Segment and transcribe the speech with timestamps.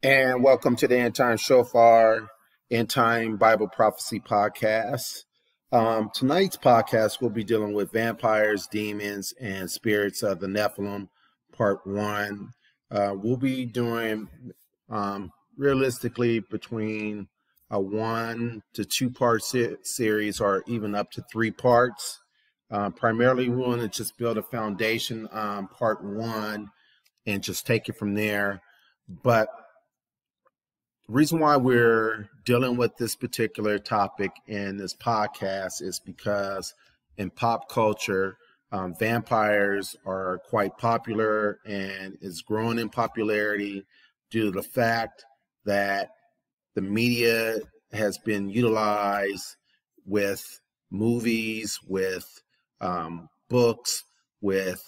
[0.00, 2.28] And welcome to the End Time Shofar
[2.70, 5.24] End Time Bible Prophecy Podcast.
[5.72, 11.08] Um, tonight's podcast will be dealing with vampires, demons, and spirits of the Nephilim,
[11.52, 12.50] part one.
[12.92, 14.28] Uh, we'll be doing
[14.88, 17.26] um, realistically between
[17.68, 22.20] a one to two part se- series or even up to three parts.
[22.70, 26.70] Uh, primarily, we want to just build a foundation on part one
[27.26, 28.62] and just take it from there.
[29.08, 29.48] But
[31.08, 36.74] reason why we're dealing with this particular topic in this podcast is because
[37.16, 38.36] in pop culture,
[38.70, 43.86] um, vampires are quite popular and is growing in popularity
[44.30, 45.24] due to the fact
[45.64, 46.10] that
[46.74, 47.56] the media
[47.92, 49.56] has been utilized
[50.04, 52.42] with movies, with
[52.82, 54.04] um, books,
[54.42, 54.82] with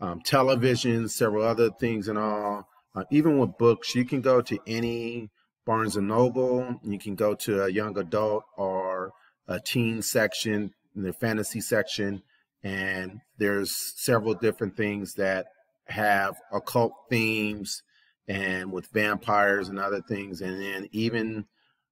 [0.00, 2.68] um, television, several other things, and all.
[2.94, 5.30] Uh, even with books, you can go to any
[5.64, 6.80] Barnes and Noble.
[6.82, 9.12] You can go to a young adult or
[9.48, 12.22] a teen section in the fantasy section,
[12.62, 15.46] and there's several different things that
[15.86, 17.82] have occult themes
[18.28, 20.40] and with vampires and other things.
[20.40, 21.46] And then even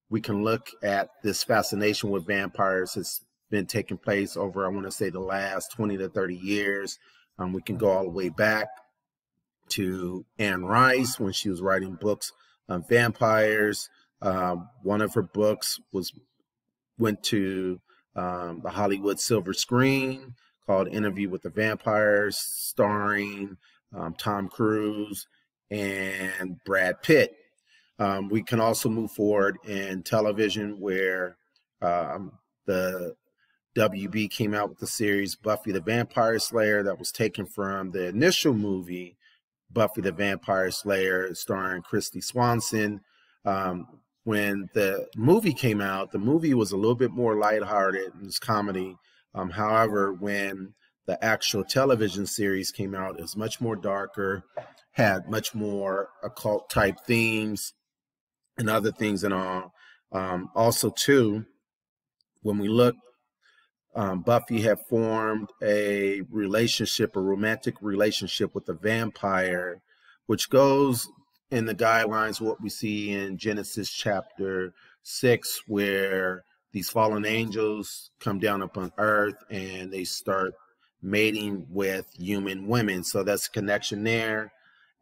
[0.09, 4.87] we can look at this fascination with vampires has been taking place over, I want
[4.87, 6.99] to say, the last 20 to 30 years.
[7.39, 8.69] Um, we can go all the way back
[9.71, 12.33] to Anne Rice when she was writing books
[12.71, 13.91] um, vampires.
[14.23, 16.13] Um, one of her books was
[16.99, 17.81] went to
[18.15, 20.35] um, the Hollywood silver screen
[20.67, 23.57] called Interview with the Vampires, starring
[23.95, 25.27] um, Tom Cruise
[25.71, 27.35] and Brad Pitt.
[27.99, 31.37] Um, we can also move forward in television where
[31.83, 32.33] um,
[32.67, 33.15] the
[33.77, 38.07] WB came out with the series Buffy the Vampire Slayer that was taken from the
[38.07, 39.17] initial movie
[39.73, 43.01] Buffy the Vampire Slayer, starring Kristy Swanson.
[43.45, 43.87] Um,
[44.25, 48.39] when the movie came out, the movie was a little bit more lighthearted and it's
[48.39, 48.97] comedy.
[49.35, 50.75] Um, however, when
[51.07, 54.45] the actual television series came out, it was much more darker,
[54.93, 57.73] had much more occult type themes
[58.59, 59.73] and other things and all.
[60.13, 61.47] Um, also, too,
[62.43, 62.97] when we look
[63.95, 69.81] um, Buffy had formed a relationship, a romantic relationship with a vampire,
[70.27, 71.09] which goes
[71.51, 78.39] in the guidelines what we see in Genesis chapter six, where these fallen angels come
[78.39, 80.53] down upon earth and they start
[81.03, 83.03] mating with human women.
[83.03, 84.53] So that's a connection there.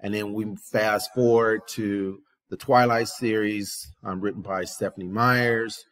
[0.01, 5.85] And then we fast forward to the Twilight series, um, written by Stephenie Meyers,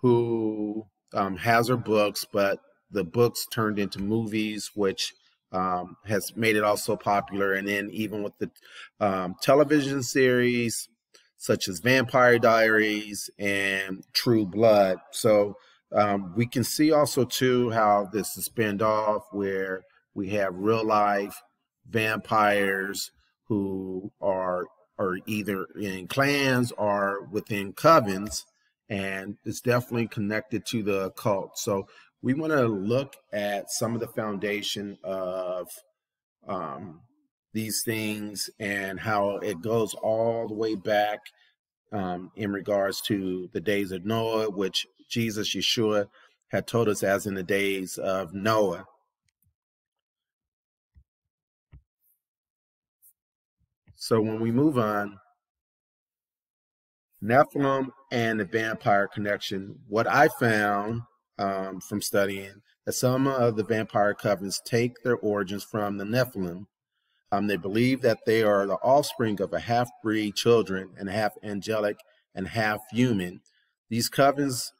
[0.00, 2.60] who um, has her books, but
[2.90, 5.12] the books turned into movies, which
[5.52, 7.52] um, has made it also popular.
[7.54, 8.50] And then even with the
[9.00, 10.88] um, television series,
[11.36, 14.98] such as Vampire Diaries and True Blood.
[15.12, 15.56] So
[15.92, 19.82] um, we can see also too how this is spinned off, where
[20.14, 21.40] we have real life
[21.88, 23.10] vampires
[23.44, 24.66] who are
[24.98, 28.42] are either in clans or within covens
[28.88, 31.58] and it's definitely connected to the occult.
[31.58, 31.86] So
[32.22, 35.68] we want to look at some of the foundation of
[36.46, 37.00] um,
[37.52, 41.20] these things and how it goes all the way back
[41.92, 46.08] um, in regards to the days of Noah, which Jesus, Yeshua,
[46.48, 48.86] had told us as in the days of Noah.
[53.96, 55.18] So when we move on,
[57.22, 59.80] Nephilim and the vampire connection.
[59.88, 61.02] What I found
[61.38, 66.66] um, from studying that some of the vampire covens take their origins from the Nephilim.
[67.30, 71.32] Um, they believe that they are the offspring of a half breed children and half
[71.42, 71.98] angelic
[72.34, 73.42] and half human.
[73.90, 74.70] These covens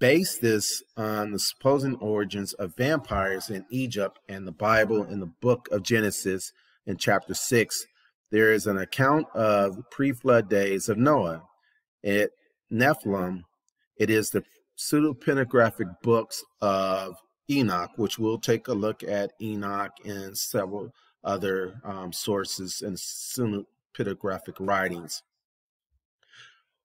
[0.00, 5.30] base this on the supposed origins of vampires in Egypt and the Bible in the
[5.40, 6.52] book of Genesis
[6.86, 7.86] in chapter 6.
[8.30, 11.42] There is an account of pre flood days of Noah.
[12.02, 12.32] It
[12.72, 13.42] Nephilim,
[13.96, 14.42] it is the
[14.78, 17.16] pseudepigraphic books of
[17.50, 20.92] Enoch, which we'll take a look at Enoch and several
[21.24, 25.22] other um, sources and pseudepigraphic writings.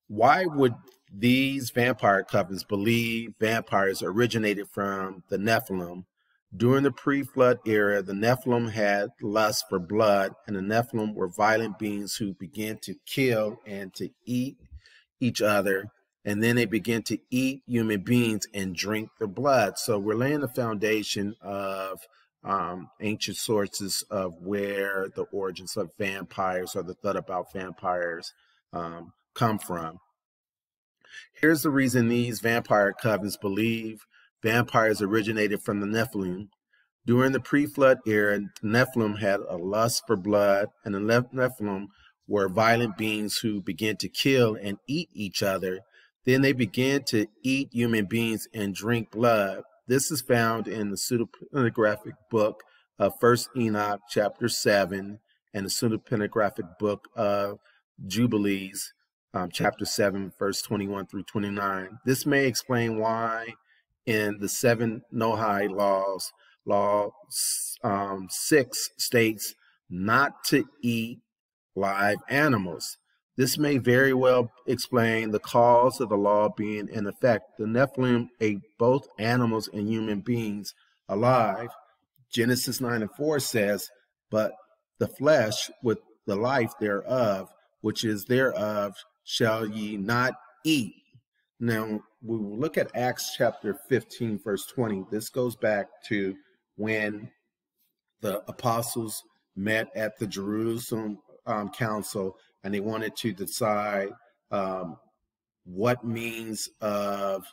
[0.07, 0.73] Why would
[1.13, 6.05] these vampire covens believe vampires originated from the Nephilim?
[6.55, 11.27] During the pre flood era, the Nephilim had lust for blood, and the Nephilim were
[11.27, 14.57] violent beings who began to kill and to eat
[15.19, 15.91] each other
[16.27, 19.77] and then they begin to eat human beings and drink their blood.
[19.77, 22.01] So we're laying the foundation of
[22.43, 28.33] um, ancient sources of where the origins of vampires or the thought about vampires
[28.73, 29.99] um, come from.
[31.31, 34.05] Here's the reason these vampire covens believe
[34.43, 36.49] vampires originated from the Nephilim.
[37.05, 41.87] During the pre flood era, Nephilim had a lust for blood, and the Nephilim
[42.27, 45.79] were violent beings who began to kill and eat each other.
[46.25, 49.63] Then they began to eat human beings and drink blood.
[49.87, 52.63] This is found in the pseudepigraphic book
[52.99, 55.19] of First Enoch, chapter 7,
[55.53, 57.59] and the pseudepigraphic book of
[58.05, 58.93] Jubilees,
[59.33, 61.99] um, chapter 7, verse 21 through 29.
[62.05, 63.53] This may explain why
[64.05, 66.31] in the seven Noahide laws,
[66.65, 67.11] law
[67.83, 69.55] um, 6 states
[69.89, 71.19] not to eat
[71.77, 72.97] live animals.
[73.37, 77.45] This may very well explain the cause of the law being in effect.
[77.59, 80.73] The Nephilim ate both animals and human beings
[81.07, 81.69] alive.
[82.33, 83.89] Genesis 9 and 4 says,
[84.31, 84.53] But
[84.97, 87.49] the flesh with the life thereof,
[87.81, 90.33] which is thereof, shall ye not
[90.65, 90.95] eat.
[91.59, 95.05] Now, we will look at Acts chapter 15, verse 20.
[95.11, 96.35] This goes back to
[96.75, 97.29] when
[98.21, 99.21] the apostles
[99.55, 104.09] met at the Jerusalem um, council and they wanted to decide
[104.51, 104.97] um,
[105.65, 107.45] what means of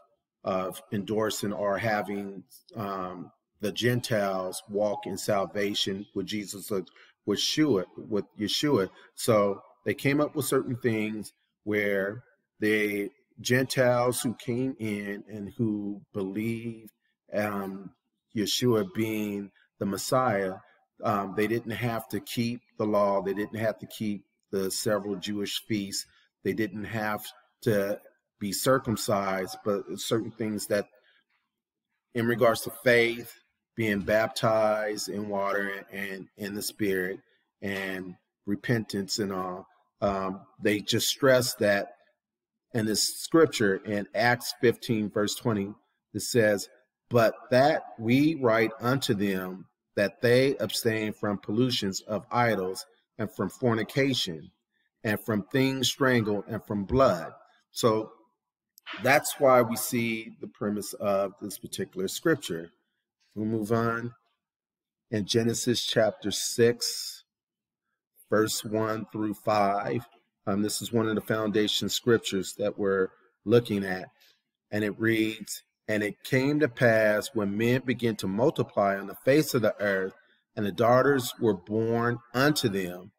[0.45, 2.45] of endorsing or having
[2.77, 3.31] um,
[3.61, 8.91] the Gentiles walk in salvation with Jesus with Yeshua, with Yeshua.
[9.15, 11.33] So they came up with certain things
[11.65, 12.25] where
[12.61, 13.11] the
[13.41, 16.91] Gentiles who came in and who believed
[17.33, 17.91] um,
[18.37, 20.55] Yeshua being the Messiah,
[21.03, 23.23] um, they didn't have to keep the law.
[23.23, 26.07] They didn't have to keep the several Jewish feasts.
[26.45, 27.25] They didn't have
[27.63, 28.01] to
[28.39, 30.87] be circumcised, but certain things that,
[32.15, 33.33] in regards to faith,
[33.77, 37.19] being baptized in water and in the Spirit,
[37.63, 38.15] and
[38.47, 39.67] repentance and all,
[40.01, 41.95] um, they just stress that
[42.75, 45.73] in this scripture in Acts 15, verse 20,
[46.13, 46.69] it says,
[47.09, 52.87] But that we write unto them that they abstain from pollutions of idols
[53.19, 54.51] and from fornication
[55.05, 57.33] and from things strangled and from blood.
[57.71, 58.13] So
[59.03, 62.71] that's why we see the premise of this particular scripture.
[63.35, 64.15] We'll move on.
[65.11, 67.25] In Genesis chapter 6,
[68.31, 70.07] verse 1 through 5,
[70.47, 73.09] um, this is one of the foundation scriptures that we're
[73.45, 74.09] looking at.
[74.71, 79.17] And it reads, And it came to pass when men began to multiply on the
[79.25, 80.15] face of the earth,
[80.57, 83.13] and the daughters were born unto them,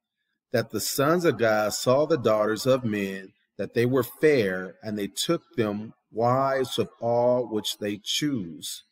[0.52, 4.98] that the sons of God saw the daughters of men, that they were fair, and
[4.98, 8.84] they took them wives of all which they choose.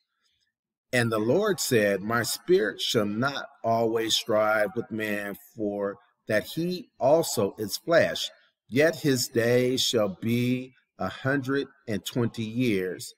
[0.91, 5.97] And the Lord said, My spirit shall not always strive with man, for
[6.27, 8.29] that he also is flesh,
[8.69, 13.13] yet his days shall be a hundred and twenty years.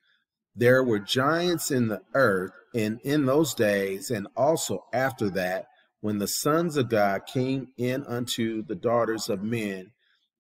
[0.55, 5.65] There were giants in the earth, and in those days, and also after that,
[5.99, 9.91] when the sons of God came in unto the daughters of men,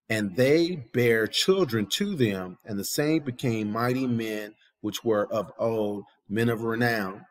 [0.09, 5.51] and they bare children to them, and the same became mighty men which were of
[5.57, 7.25] old, men of renown.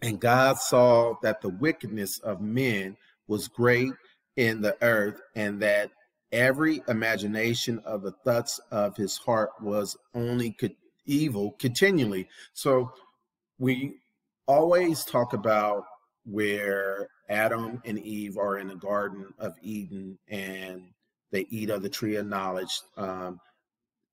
[0.00, 2.96] And God saw that the wickedness of men
[3.26, 3.92] was great
[4.36, 5.90] in the earth, and that
[6.30, 10.52] every imagination of the thoughts of his heart was only
[11.06, 12.28] evil continually.
[12.52, 12.92] So
[13.58, 13.96] we
[14.46, 15.84] always talk about
[16.24, 20.82] where Adam and Eve are in the Garden of Eden and
[21.30, 22.80] they eat of the tree of knowledge.
[22.96, 23.40] Um,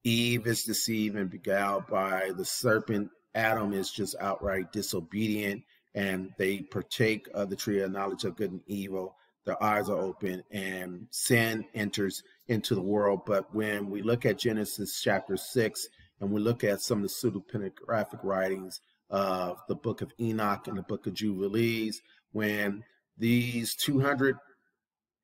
[0.03, 3.09] Eve is deceived and beguiled by the serpent.
[3.35, 5.63] Adam is just outright disobedient
[5.95, 9.15] and they partake of the tree of knowledge of good and evil.
[9.45, 13.21] Their eyes are open and sin enters into the world.
[13.25, 15.87] But when we look at Genesis chapter 6
[16.23, 20.77] and we look at some of the pseudepigraphic writings of the book of Enoch and
[20.77, 22.01] the book of Jubilees,
[22.31, 22.85] when
[23.17, 24.37] these 200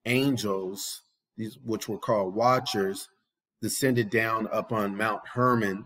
[0.05, 1.03] angels,
[1.37, 3.07] these which were called watchers,
[3.61, 5.85] descended down upon Mount Hermon,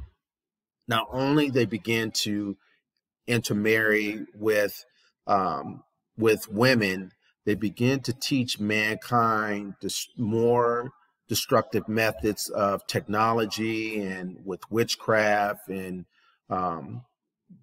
[0.88, 2.58] not only they began to
[3.28, 4.84] intermarry with
[5.28, 5.84] um,
[6.18, 7.12] with women,
[7.46, 9.76] they begin to teach mankind
[10.18, 10.92] more
[11.28, 16.06] destructive methods of technology and with witchcraft and
[16.50, 17.04] um,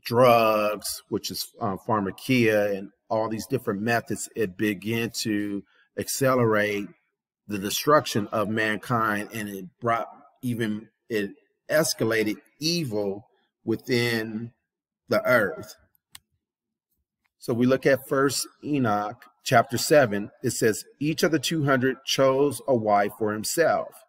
[0.04, 5.62] drugs, which is um, pharmakeia, and all these different methods, it began to
[5.98, 6.88] accelerate
[7.48, 10.08] the destruction of mankind, and it brought
[10.42, 11.30] even it
[11.68, 13.26] escalated evil
[13.64, 14.52] within
[15.08, 15.74] the earth.
[17.38, 20.30] So we look at First Enoch chapter seven.
[20.42, 24.04] It says each of the two hundred chose a wife for himself,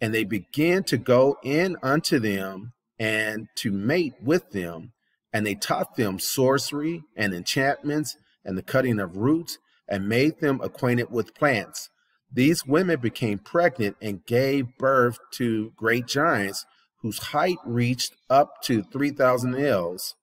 [0.00, 4.92] And they began to go in unto them and to mate with them.
[5.32, 10.60] And they taught them sorcery and enchantments and the cutting of roots and made them
[10.62, 11.88] acquainted with plants.
[12.32, 16.64] These women became pregnant and gave birth to great giants
[17.02, 20.14] whose height reached up to 3,000 ells.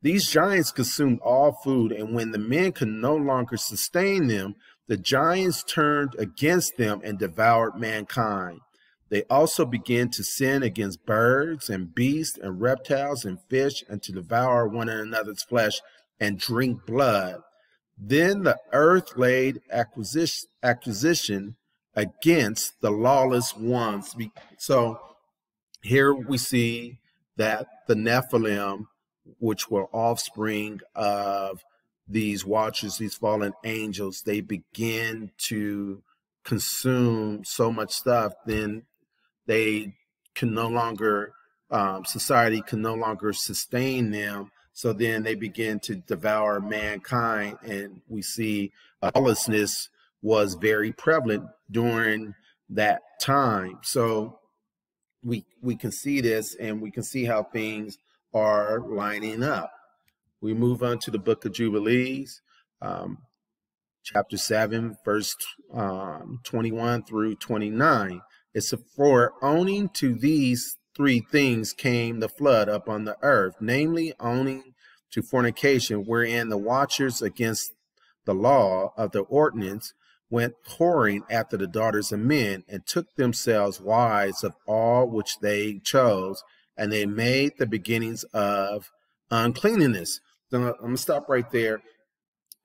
[0.00, 4.54] These giants consumed all food, and when the men could no longer sustain them,
[4.86, 8.60] the giants turned against them and devoured mankind.
[9.10, 14.12] They also began to sin against birds and beasts and reptiles and fish and to
[14.12, 15.80] devour one another's flesh
[16.20, 17.40] and drink blood.
[17.96, 21.56] Then the earth laid acquisition, acquisition
[21.94, 24.14] against the lawless ones.
[24.58, 25.00] So
[25.82, 27.00] here we see
[27.36, 28.86] that the Nephilim,
[29.38, 31.62] which were offspring of
[32.06, 36.02] these watchers, these fallen angels, they begin to
[36.44, 38.84] consume so much stuff, then
[39.46, 39.94] they
[40.34, 41.32] can no longer,
[41.70, 44.50] um, society can no longer sustain them.
[44.72, 49.90] So then they begin to devour mankind, and we see lawlessness
[50.22, 52.34] was very prevalent during
[52.70, 53.80] that time.
[53.82, 54.38] So
[55.22, 57.98] we we can see this, and we can see how things
[58.34, 59.70] are lining up.
[60.40, 62.40] We move on to the book of Jubilees,
[62.80, 63.18] um,
[64.04, 65.34] chapter 7, verse
[65.74, 68.20] um, 21 through 29.
[68.54, 74.74] It's for owning to these three things came the flood upon the earth, namely owning
[75.12, 77.72] to fornication, wherein the watchers against
[78.24, 79.94] the law of the ordinance
[80.30, 85.80] went whoring after the daughters of men, and took themselves wives of all which they
[85.82, 86.42] chose,
[86.78, 88.90] and they made the beginnings of
[89.30, 90.20] uncleanness.
[90.50, 91.82] So I'm gonna stop right there.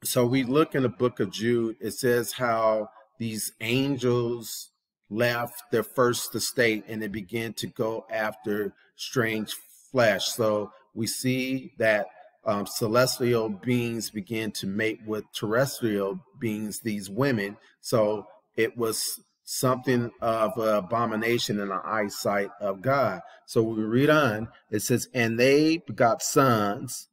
[0.03, 2.89] So we look in the book of Jude, it says how
[3.19, 4.69] these angels
[5.09, 9.55] left their first estate and they began to go after strange
[9.91, 10.27] flesh.
[10.27, 12.07] So we see that
[12.45, 17.57] um, celestial beings began to mate with terrestrial beings, these women.
[17.81, 18.27] So
[18.57, 23.21] it was something of abomination in the eyesight of God.
[23.45, 27.09] So we read on, it says, And they begot sons,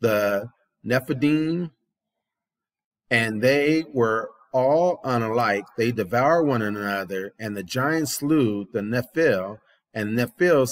[0.00, 0.50] the
[0.84, 1.70] Nephidim,
[3.10, 5.64] and they were all unlike.
[5.76, 9.58] They devour one another, and the giant slew the Nephil,
[9.94, 10.68] and Nephil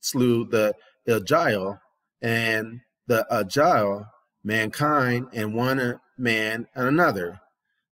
[0.00, 0.74] slew the
[1.06, 1.78] Iljail,
[2.22, 4.06] and the Agile,
[4.42, 7.40] mankind, and one man and another.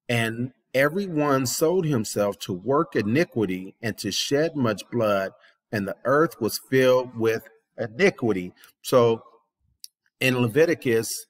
[0.09, 5.33] And every one sold himself to work iniquity and to shed much blood,
[5.73, 8.53] and the earth was filled with iniquity.
[8.83, 9.23] So
[10.21, 11.27] in Leviticus,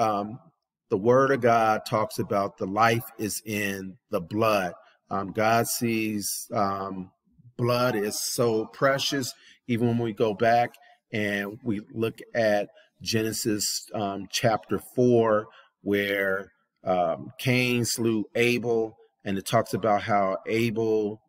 [0.00, 0.40] um,
[0.88, 4.72] the word of God talks about the life is in the blood.
[5.08, 7.12] Um, God sees um,
[7.56, 9.32] blood is so precious.
[9.68, 10.74] Even when we go back
[11.12, 12.68] and we look at
[13.02, 15.46] Genesis um, chapter 4,
[15.82, 16.50] where
[16.84, 21.20] um, Cain slew Abel, and it talks about how Abel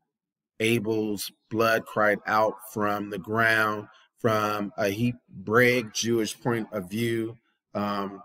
[0.60, 3.88] Abel's blood cried out from the ground
[4.20, 7.36] from a Hebraic Jewish point of view.
[7.74, 8.22] Um,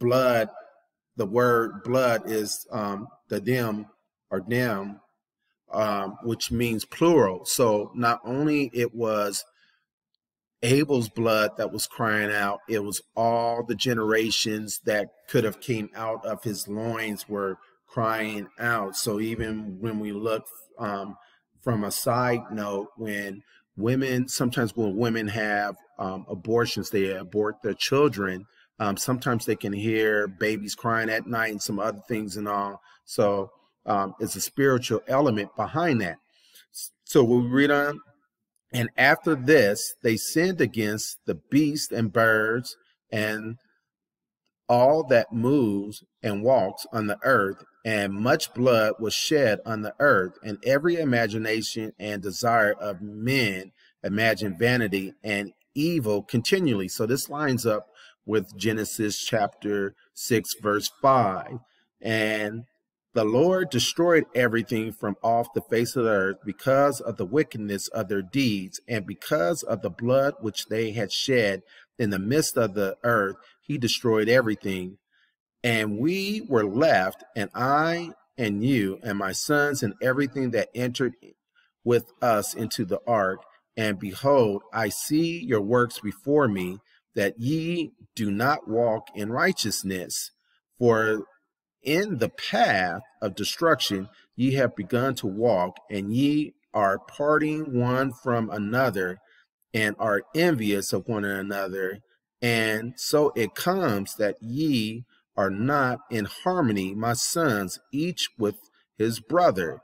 [0.00, 0.48] blood,
[1.16, 3.86] the word blood is um, the dim
[4.30, 5.00] or dim,
[5.72, 7.44] um, which means plural.
[7.44, 9.44] So not only it was
[10.62, 12.60] Abel's blood that was crying out.
[12.68, 18.48] It was all the generations that could have came out of his loins were crying
[18.58, 18.96] out.
[18.96, 20.46] So even when we look
[20.78, 21.16] um,
[21.60, 23.42] from a side note, when
[23.76, 28.46] women, sometimes when women have um, abortions, they abort their children.
[28.78, 32.80] Um, sometimes they can hear babies crying at night and some other things and all.
[33.04, 33.50] So
[33.84, 36.18] um, it's a spiritual element behind that.
[37.04, 38.00] So we read on
[38.72, 42.76] and after this, they sinned against the beasts and birds
[43.10, 43.58] and
[44.68, 49.94] all that moves and walks on the earth, and much blood was shed on the
[49.98, 56.88] earth, and every imagination and desire of men imagine vanity and evil continually.
[56.88, 57.88] So this lines up
[58.24, 61.58] with Genesis chapter 6, verse 5.
[62.00, 62.64] And
[63.14, 67.88] the Lord destroyed everything from off the face of the earth because of the wickedness
[67.88, 71.62] of their deeds and because of the blood which they had shed
[71.98, 73.36] in the midst of the earth.
[73.60, 74.96] He destroyed everything.
[75.62, 81.14] And we were left, and I and you and my sons and everything that entered
[81.84, 83.42] with us into the ark.
[83.76, 86.78] And behold, I see your works before me,
[87.14, 90.30] that ye do not walk in righteousness.
[90.78, 91.24] For
[91.82, 98.12] in the path of destruction ye have begun to walk, and ye are parting one
[98.22, 99.18] from another
[99.74, 101.98] and are envious of one another.
[102.40, 105.04] And so it comes that ye
[105.36, 108.56] are not in harmony, my sons, each with
[108.98, 109.80] his brother.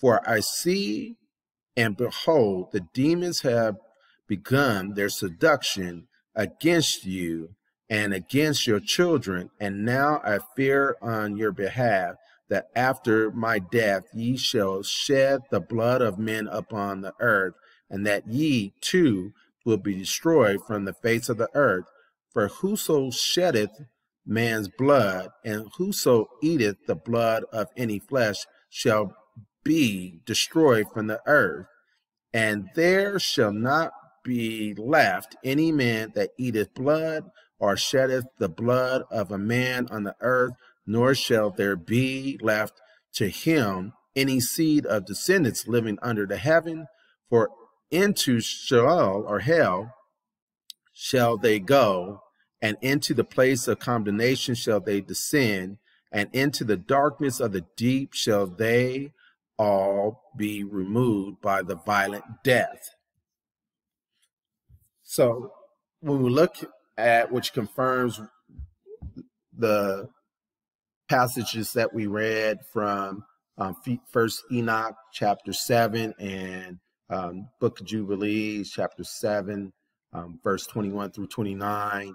[0.00, 1.16] For I see
[1.76, 3.76] and behold, the demons have
[4.28, 7.54] begun their seduction against you
[7.92, 9.50] and against your children.
[9.60, 12.14] And now I fear on your behalf
[12.48, 17.52] that after my death ye shall shed the blood of men upon the earth,
[17.90, 19.34] and that ye too
[19.66, 21.84] will be destroyed from the face of the earth.
[22.32, 23.82] For whoso sheddeth
[24.24, 29.14] man's blood, and whoso eateth the blood of any flesh, shall
[29.64, 31.66] be destroyed from the earth.
[32.32, 33.92] And there shall not
[34.24, 37.30] be left any man that eateth blood,
[37.62, 40.52] or sheddeth the blood of a man on the earth,
[40.84, 42.80] nor shall there be left
[43.14, 46.88] to him any seed of descendants living under the heaven,
[47.30, 47.50] for
[47.92, 49.94] into Sheol or hell
[50.92, 52.24] shall they go,
[52.60, 55.78] and into the place of condemnation shall they descend,
[56.10, 59.12] and into the darkness of the deep shall they
[59.56, 62.90] all be removed by the violent death.
[65.04, 65.52] So
[66.00, 66.56] when we look
[66.96, 68.20] at which confirms
[69.56, 70.08] the
[71.08, 73.24] passages that we read from
[73.58, 73.76] um,
[74.10, 76.78] First Enoch chapter seven and
[77.10, 79.72] um, Book of Jubilees chapter seven,
[80.12, 82.14] um, verse twenty-one through twenty-nine.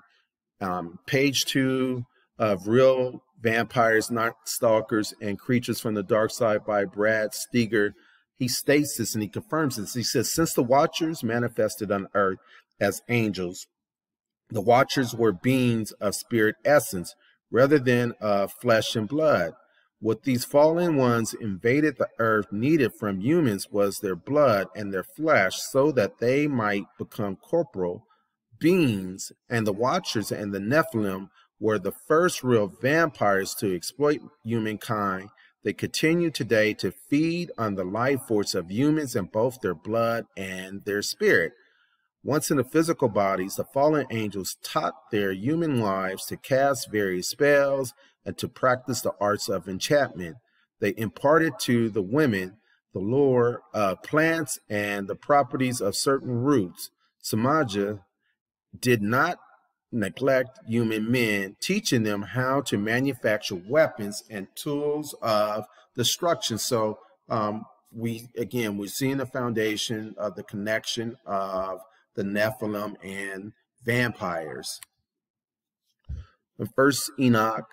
[0.59, 2.03] Um, page two
[2.39, 7.91] of Real Vampires, Night Stalkers, and Creatures from the Dark Side by Brad Steiger.
[8.37, 9.93] He states this and he confirms this.
[9.93, 12.39] He says, Since the Watchers manifested on earth
[12.79, 13.67] as angels,
[14.49, 17.15] the Watchers were beings of spirit essence
[17.51, 19.53] rather than of flesh and blood.
[19.99, 25.03] What these fallen ones invaded the earth needed from humans was their blood and their
[25.03, 28.05] flesh so that they might become corporal
[28.59, 35.29] beings, and the Watchers and the Nephilim were the first real vampires to exploit humankind.
[35.63, 40.25] They continue today to feed on the life force of humans in both their blood
[40.37, 41.53] and their spirit.
[42.27, 47.29] Once in the physical bodies, the fallen angels taught their human lives to cast various
[47.29, 47.93] spells
[48.25, 50.35] and to practice the arts of enchantment.
[50.81, 52.57] They imparted to the women
[52.93, 56.89] the lore of plants and the properties of certain roots.
[57.23, 58.01] Samaja
[58.77, 59.39] did not
[59.93, 65.63] neglect human men, teaching them how to manufacture weapons and tools of
[65.95, 66.57] destruction.
[66.57, 71.79] So um, we again we're seeing the foundation of the connection of
[72.17, 73.53] the Nephilim and
[73.85, 74.81] vampires.
[76.75, 77.67] First Enoch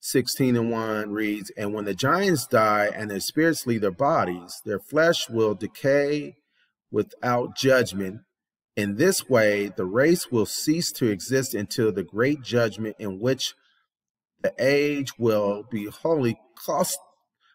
[0.00, 4.60] 16 and 1 reads, And when the giants die and their spirits leave their bodies,
[4.64, 6.36] their flesh will decay
[6.90, 8.20] without judgment,
[8.76, 13.54] in this way, the race will cease to exist until the great judgment in which
[14.42, 16.98] the age will be wholly cost,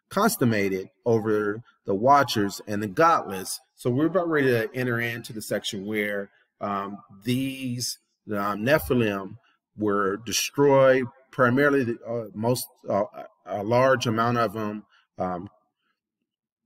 [0.10, 3.60] consummated over the watchers and the godless.
[3.80, 7.98] So we're about ready to enter into the section where um, these
[8.30, 9.38] um, Nephilim
[9.78, 11.06] were destroyed.
[11.32, 13.06] Primarily, the, uh, most uh,
[13.46, 14.84] a large amount of them
[15.18, 15.48] um,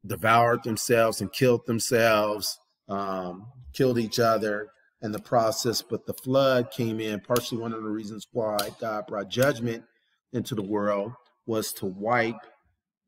[0.04, 2.58] devoured themselves and killed themselves
[2.90, 4.70] um, killed each other
[5.04, 5.84] in the process.
[5.84, 9.84] But the flood came in, partially one of the reasons why God brought judgment
[10.32, 11.12] into the world
[11.46, 12.42] was to wipe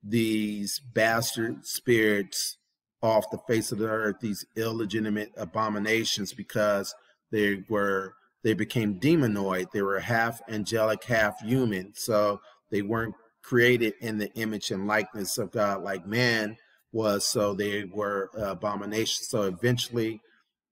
[0.04, 2.58] these bastard spirits
[3.06, 6.94] off the face of the earth, these illegitimate abominations, because
[7.32, 9.72] they were they became demonoid.
[9.72, 11.94] They were half angelic, half human.
[11.96, 16.58] So they weren't created in the image and likeness of God like man
[16.92, 19.30] was, so they were abominations.
[19.30, 20.22] So eventually,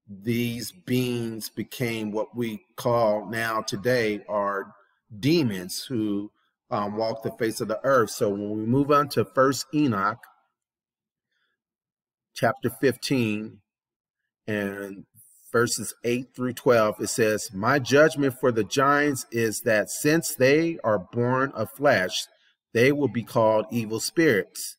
[0.08, 4.74] these beings became what we call now today are
[5.20, 6.30] demons who
[6.70, 8.10] um, walk the face of the earth.
[8.10, 10.18] So when we move on to First Enoch,
[12.34, 13.60] chapter 15,
[14.46, 15.04] and
[15.52, 20.78] verses 8 through 12, it says, My judgment for the giants is that since they
[20.82, 22.26] are born of flesh,
[22.72, 24.76] they will be called evil spirits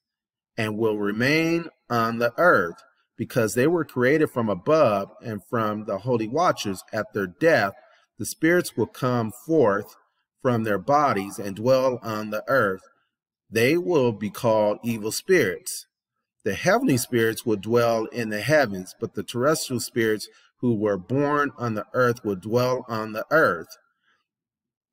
[0.58, 2.76] and will remain on the earth
[3.18, 6.84] because they were created from above and from the holy watchers.
[6.91, 7.74] At their death
[8.18, 9.96] the spirits will come forth
[10.41, 12.82] from their bodies and dwell on the earth.
[13.50, 15.86] They will be called evil spirits
[16.45, 20.29] the heavenly spirits will dwell in the heavens but the terrestrial spirits
[20.62, 23.77] who were born on the earth will dwell on the earth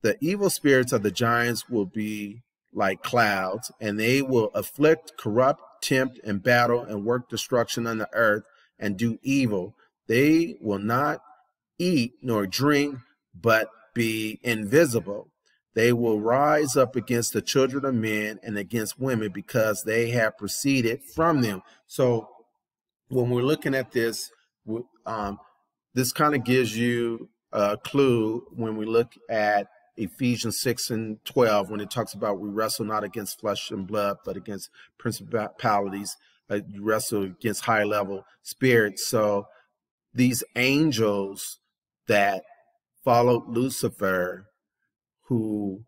[0.02, 5.62] the evil spirits of the giants will be like clouds, and they will afflict, corrupt,
[5.82, 8.44] tempt and battle and work destruction on the earth
[8.78, 9.74] and do evil.
[10.08, 11.20] They will not
[11.78, 12.98] eat nor drink,
[13.34, 15.31] but be invisible.
[15.74, 20.37] They will rise up against the children of men and against women because they have
[20.37, 21.62] proceeded from them.
[21.87, 22.28] So
[23.08, 24.30] when we're looking at this,
[25.06, 25.38] um,
[25.94, 31.70] this kind of gives you a clue when we look at Ephesians 6 and 12,
[31.70, 36.16] when it talks about we wrestle not against flesh and blood, but against principalities,
[36.50, 39.06] uh, you wrestle against high level spirits.
[39.06, 39.46] So
[40.14, 41.58] these angels
[42.06, 42.42] that
[43.04, 44.48] followed Lucifer,
[45.28, 45.85] who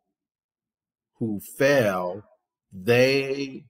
[1.19, 2.25] who fell,
[2.73, 3.65] they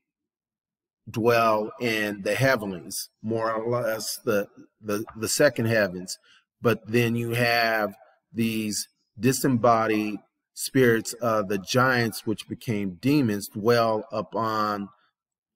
[1.09, 4.49] dwell in the heavenlies, more or less the
[4.81, 6.19] the, the second heavens.
[6.61, 7.95] But then you have
[8.33, 10.19] these disembodied
[10.55, 14.89] spirits of the giants which became demons dwell upon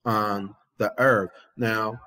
[0.05, 1.31] on the earth.
[1.57, 2.01] Now,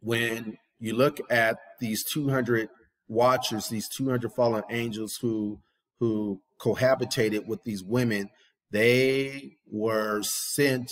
[0.00, 2.68] when you look at these 200
[3.08, 5.60] watchers, these 200 fallen angels who
[6.00, 8.30] who cohabitated with these women,
[8.70, 10.90] they were sent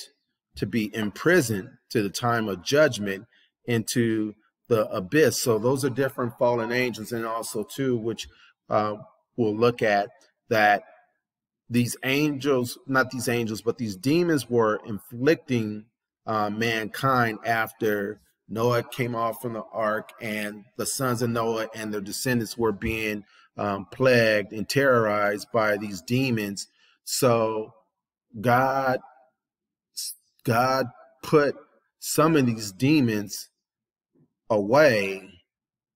[0.56, 3.26] to be imprisoned to the time of judgment
[3.64, 4.34] into
[4.68, 5.42] the abyss.
[5.42, 8.28] So those are different fallen angels, and also too, which
[8.68, 8.96] uh,
[9.36, 10.10] we'll look at
[10.48, 10.84] that
[11.70, 15.86] these angels, not these angels, but these demons were inflicting
[16.26, 21.92] uh, mankind after Noah came off from the ark, and the sons of Noah and
[21.92, 23.24] their descendants were being
[23.56, 26.68] um, plagued and terrorized by these demons.
[27.04, 27.74] So
[28.40, 29.00] God,
[30.44, 30.86] God
[31.22, 31.56] put
[31.98, 33.48] some of these demons
[34.50, 35.28] away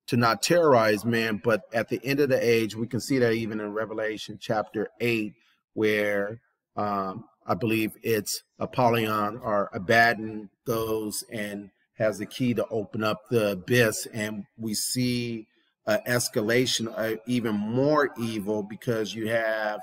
[0.06, 1.40] to not terrorize man.
[1.42, 4.88] But at the end of the age, we can see that even in Revelation chapter
[5.00, 5.34] 8,
[5.74, 6.40] where
[6.76, 13.28] um, I believe it's Apollyon or Abaddon goes and has the key to open up
[13.30, 14.06] the abyss.
[14.12, 15.46] And we see
[15.86, 19.80] an escalation of even more evil because you have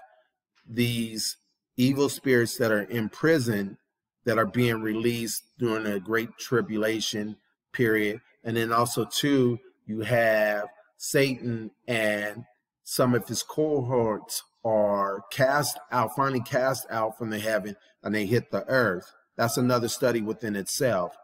[0.68, 1.38] these
[1.78, 3.78] evil spirits that are in prison
[4.26, 7.36] that are being released during a great tribulation
[7.72, 8.22] period.
[8.44, 10.66] And then also, too, you have
[10.98, 12.46] Satan and
[12.84, 18.26] some of his cohorts are cast out, finally cast out from the heaven, and they
[18.26, 19.12] hit the earth.
[19.36, 21.16] That's another study within itself.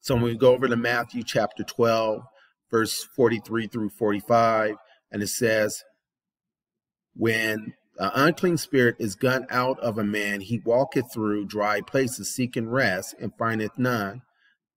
[0.00, 2.22] So when we go over to Matthew chapter 12,
[2.72, 4.74] verse 43 through 45,
[5.12, 5.84] and it says,
[7.14, 12.34] When an unclean spirit is gone out of a man, he walketh through dry places
[12.34, 14.22] seeking rest, and findeth none.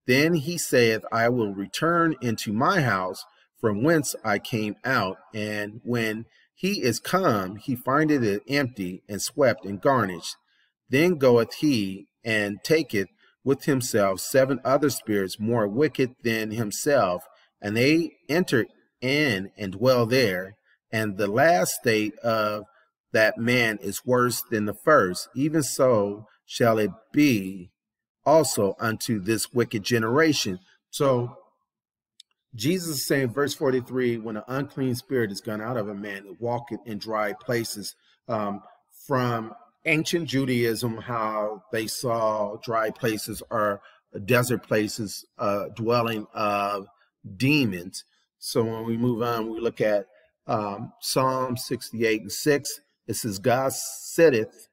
[0.05, 3.25] Then he saith, I will return into my house
[3.59, 5.17] from whence I came out.
[5.33, 10.35] And when he is come, he findeth it empty and swept and garnished.
[10.89, 13.07] Then goeth he and taketh
[13.43, 17.23] with himself seven other spirits more wicked than himself,
[17.65, 18.67] and they enter
[19.01, 20.55] in and dwell there.
[20.91, 22.65] And the last state of
[23.11, 25.29] that man is worse than the first.
[25.35, 27.71] Even so shall it be
[28.23, 30.59] also unto this wicked generation.
[30.91, 31.37] So
[32.53, 36.27] Jesus is saying, verse 43, when an unclean spirit is gone out of a man,
[36.27, 37.95] it walketh in dry places.
[38.27, 38.61] Um,
[39.07, 43.81] from ancient Judaism, how they saw dry places or
[44.23, 46.85] desert places, uh, dwelling of
[47.37, 48.03] demons.
[48.39, 50.07] So when we move on, we look at
[50.47, 52.79] um, Psalm 68 and 6.
[53.07, 54.67] It says, God sitteth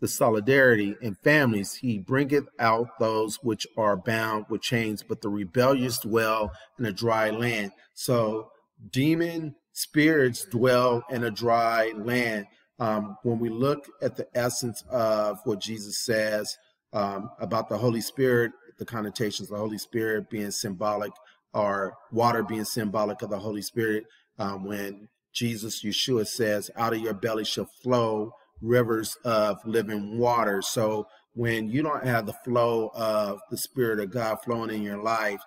[0.00, 1.74] the solidarity in families.
[1.74, 6.92] He bringeth out those which are bound with chains, but the rebellious dwell in a
[6.92, 7.70] dry land.
[7.94, 8.50] So
[8.90, 12.46] demon spirits dwell in a dry land.
[12.80, 16.58] Um, when we look at the essence of what Jesus says
[16.92, 21.12] um, about the Holy Spirit, the connotations of the Holy Spirit being symbolic,
[21.54, 24.04] or water being symbolic of the Holy Spirit,
[24.38, 30.62] um, when Jesus, Yeshua says, out of your belly shall flow rivers of living water.
[30.62, 35.02] So when you don't have the flow of the Spirit of God flowing in your
[35.02, 35.40] life,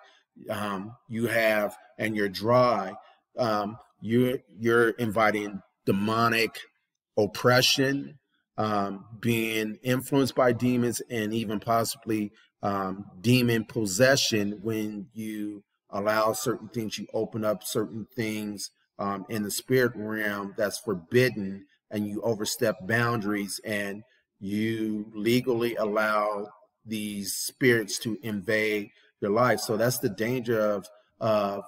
[0.50, 2.92] um, you have, and you're dry,
[3.38, 6.58] um, you're, you're inviting demonic
[7.16, 8.18] oppression,
[8.58, 16.68] um, being influenced by demons, and even possibly um, demon possession when you allow certain
[16.68, 22.20] things, you open up certain things um, in the spirit realm that's forbidden and you
[22.22, 24.02] overstep boundaries and
[24.40, 26.48] you legally allow
[26.84, 29.60] these spirits to invade your life.
[29.60, 30.86] So that's the danger of
[31.18, 31.64] of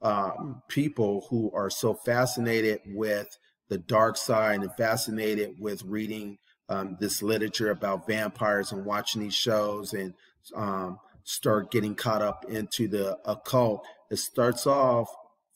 [0.00, 6.96] um, people who are so fascinated with the dark side and fascinated with reading um,
[7.00, 10.14] this literature about vampires and watching these shows and
[10.54, 13.84] um, start getting caught up into the occult.
[14.10, 15.08] It starts off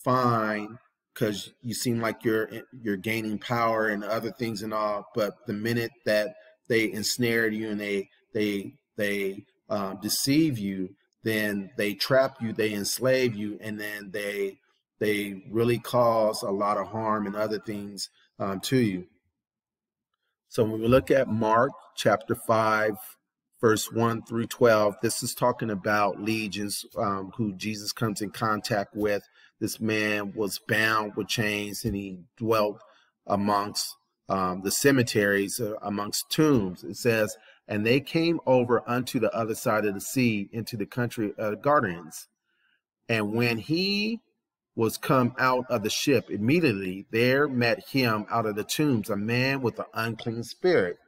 [0.04, 0.78] fine
[1.12, 2.48] because you seem like you're
[2.80, 6.34] you're gaining power and other things and all, but the minute that
[6.68, 12.72] they ensnare you and they they they um, deceive you, then they trap you, they
[12.72, 14.58] enslave you, and then they
[14.98, 19.06] they really cause a lot of harm and other things um, to you.
[20.48, 22.94] So when we look at Mark chapter 5,
[23.60, 28.94] verse 1 through 12, this is talking about legions um, who Jesus comes in contact
[28.94, 29.22] with.
[29.60, 32.80] This man was bound with chains and he dwelt
[33.26, 33.94] amongst
[34.28, 36.84] um, the cemeteries, uh, amongst tombs.
[36.84, 37.36] It says,
[37.68, 41.50] and they came over unto the other side of the sea into the country of
[41.50, 42.28] the Gadarenes.
[43.08, 44.20] And when he
[44.74, 49.16] was come out of the ship, immediately there met him out of the tombs a
[49.16, 50.98] man with an unclean spirit,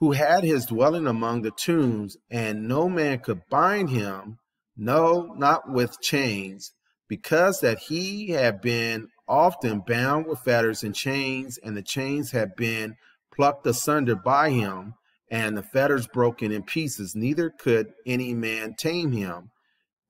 [0.00, 4.38] who had his dwelling among the tombs, and no man could bind him,
[4.76, 6.72] no, not with chains,
[7.08, 12.56] because that he had been often bound with fetters and chains, and the chains had
[12.56, 12.96] been
[13.34, 14.94] plucked asunder by him,
[15.30, 17.14] and the fetters broken in pieces.
[17.14, 19.50] Neither could any man tame him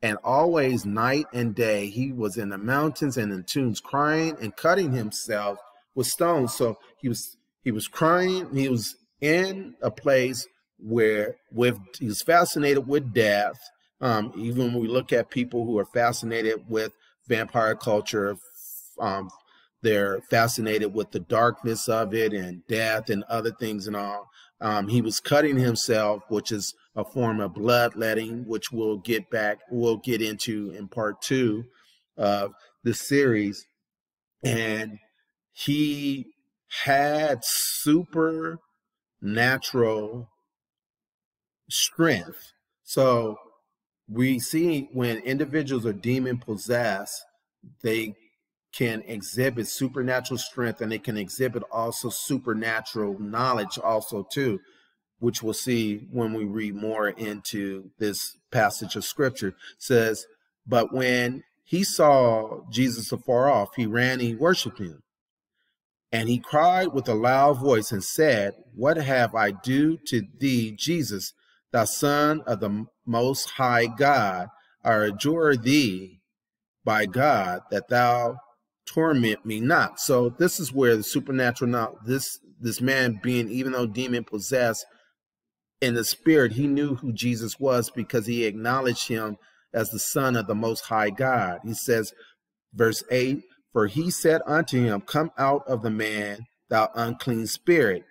[0.03, 4.57] and always night and day he was in the mountains and in tombs crying and
[4.57, 5.59] cutting himself
[5.95, 10.47] with stones so he was he was crying he was in a place
[10.79, 13.59] where with he was fascinated with death
[14.01, 16.93] um, even when we look at people who are fascinated with
[17.29, 18.37] vampire culture
[18.99, 19.29] um,
[19.83, 24.27] they're fascinated with the darkness of it and death and other things and all
[24.63, 29.59] um, he was cutting himself which is a form of bloodletting, which we'll get back,
[29.71, 31.65] we'll get into in part two
[32.17, 32.53] of
[32.83, 33.65] the series.
[34.43, 34.99] And
[35.53, 36.27] he
[36.85, 37.43] had
[39.21, 40.29] supernatural
[41.69, 42.53] strength.
[42.83, 43.37] So
[44.09, 47.23] we see when individuals are demon possessed,
[47.83, 48.15] they
[48.73, 54.61] can exhibit supernatural strength and they can exhibit also supernatural knowledge also too
[55.21, 60.27] which we'll see when we read more into this passage of scripture, says,
[60.67, 65.03] But when he saw Jesus afar off, he ran and he worshiped him.
[66.13, 70.73] And he cried with a loud voice and said, What have I do to thee,
[70.77, 71.33] Jesus,
[71.73, 74.49] thou Son of the Most High God?
[74.85, 76.21] I adjure thee
[76.85, 78.39] by God that thou
[78.87, 80.01] torment me not.
[80.01, 84.85] So this is where the supernatural now this this man being even though demon possessed
[85.81, 89.39] in the spirit, he knew who Jesus was because he acknowledged him
[89.73, 91.61] as the Son of the Most High God.
[91.65, 92.13] He says,
[92.75, 98.05] verse 8 For he said unto him, Come out of the man, thou unclean spirit.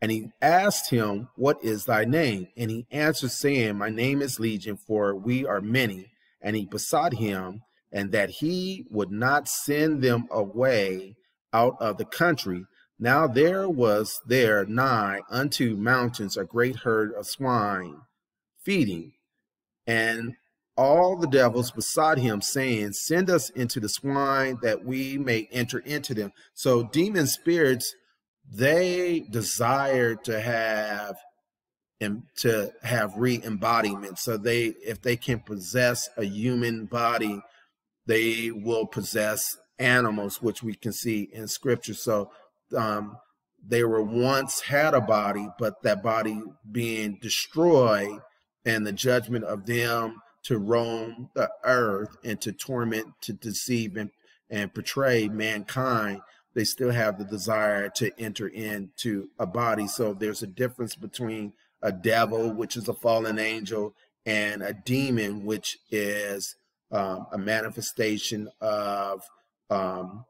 [0.00, 2.48] And he asked him, What is thy name?
[2.56, 6.10] And he answered, saying, My name is Legion, for we are many.
[6.42, 11.16] And he besought him, and that he would not send them away
[11.52, 12.66] out of the country.
[12.98, 18.00] Now there was there nigh unto mountains a great herd of swine
[18.62, 19.12] feeding,
[19.86, 20.34] and
[20.76, 25.78] all the devils besought him, saying, Send us into the swine that we may enter
[25.78, 26.32] into them.
[26.54, 27.94] So demon spirits,
[28.50, 31.16] they desire to have
[32.00, 34.18] and to have re-embodiment.
[34.18, 37.40] So they if they can possess a human body,
[38.06, 41.94] they will possess animals, which we can see in scripture.
[41.94, 42.30] So
[42.76, 43.16] um,
[43.66, 48.20] they were once had a body, but that body being destroyed
[48.64, 54.10] and the judgment of them to roam the earth and to torment, to deceive and,
[54.48, 56.20] and portray mankind,
[56.54, 59.88] they still have the desire to enter into a body.
[59.88, 65.44] So there's a difference between a devil, which is a fallen angel, and a demon,
[65.44, 66.54] which is
[66.92, 69.22] um, a manifestation of
[69.68, 70.24] um,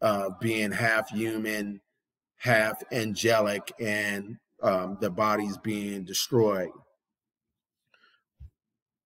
[0.00, 1.82] uh, being half human,
[2.38, 6.70] half angelic, and um, the bodies being destroyed.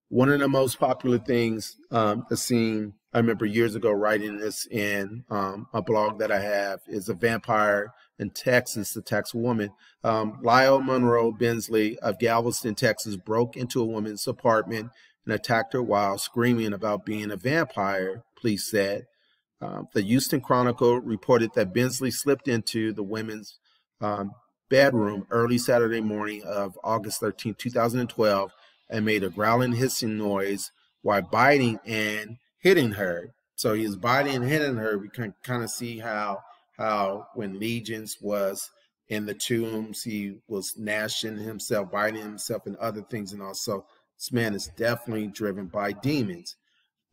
[0.08, 5.24] One of the most popular things um, seen, I remember years ago writing this in
[5.30, 9.70] um, a blog that I have, is a vampire in Texas attacks a woman.
[10.04, 14.90] Um, Lyle Monroe Bensley of Galveston, Texas, broke into a woman's apartment
[15.24, 19.06] and attacked her while screaming about being a vampire, police said.
[19.60, 23.58] Um, the Houston Chronicle reported that Bensley slipped into the women's
[24.00, 24.32] um,
[24.68, 28.52] bedroom early Saturday morning of August 13, 2012,
[28.88, 30.70] and made a growling, hissing noise
[31.02, 33.32] while biting and hitting her.
[33.54, 34.98] So he was biting and hitting her.
[34.98, 36.42] We can kind of see how
[36.76, 38.70] how when Legions was
[39.08, 40.02] in the tombs.
[40.02, 43.32] He was gnashing himself, biting himself, and other things.
[43.32, 43.86] And also,
[44.18, 46.56] this man is definitely driven by demons.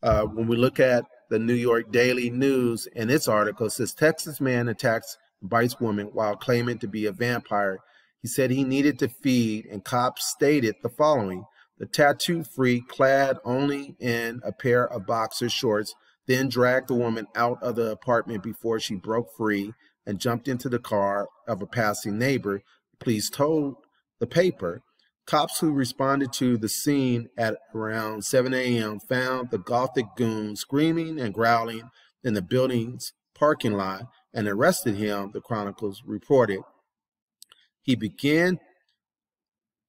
[0.02, 3.94] Uh, when we look at the New York Daily News and its article, it says
[3.94, 7.78] Texas man attacks bites woman while claiming to be a vampire.
[8.20, 11.44] He said he needed to feed, and cops stated the following
[11.78, 15.94] The tattoo freak, clad only in a pair of boxer shorts,
[16.26, 19.72] then dragged the woman out of the apartment before she broke free
[20.06, 22.62] and jumped into the car of a passing neighbor.
[23.00, 23.76] Police told
[24.20, 24.82] the paper.
[25.26, 29.00] Cops who responded to the scene at around 7 a.m.
[29.00, 31.90] found the Gothic goon screaming and growling
[32.22, 34.02] in the building's parking lot
[34.34, 36.60] and arrested him, the Chronicles reported.
[37.82, 38.58] He began,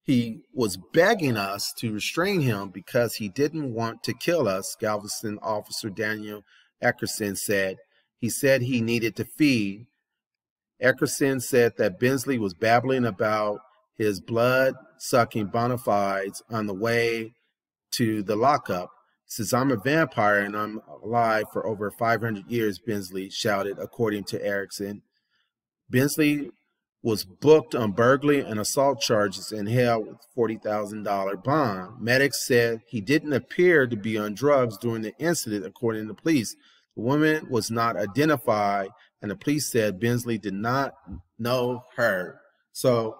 [0.06, 5.36] he was begging us to restrain him because he didn't want to kill us, Galveston
[5.42, 6.44] officer Daniel
[6.80, 7.78] Eckerson said.
[8.16, 9.88] He said he needed to feed.
[10.80, 13.58] Eckerson said that Bensley was babbling about
[13.98, 17.32] his blood sucking bona fides on the way
[17.90, 18.90] to the lockup
[19.26, 24.38] "Says I'm a vampire and I'm alive for over 500 years, Bensley shouted, according to
[24.38, 25.02] Eckerson.
[25.90, 26.52] Bensley
[27.06, 32.00] was booked on burglary and assault charges and held with $40,000 bond.
[32.00, 36.56] Medics said he didn't appear to be on drugs during the incident, according to police.
[36.96, 38.88] The woman was not identified,
[39.22, 40.94] and the police said Bensley did not
[41.38, 42.40] know her.
[42.72, 43.16] So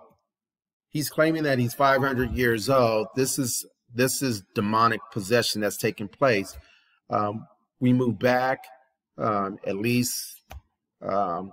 [0.89, 3.07] he's claiming that he's 500 years old.
[3.15, 6.59] This is this is demonic possession that's taking place.
[7.09, 7.47] Um,
[7.79, 8.65] we move back
[9.17, 10.43] um, at least
[11.01, 11.53] um,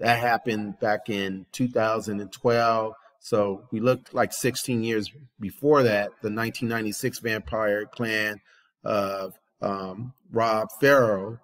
[0.00, 2.94] that happened back in 2012.
[3.20, 8.40] So we looked like 16 years before that, the 1996 Vampire Clan
[8.82, 11.38] of um, Rod Farrow.